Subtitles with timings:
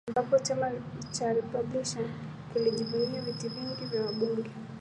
[0.09, 0.71] ambapo chama
[1.11, 2.09] cha republican
[2.53, 4.51] kilijivunia viti vingi vya wambunge